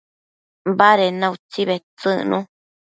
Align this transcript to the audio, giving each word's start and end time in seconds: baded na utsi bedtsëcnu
baded 0.77 1.13
na 1.19 1.27
utsi 1.35 1.61
bedtsëcnu 1.67 2.39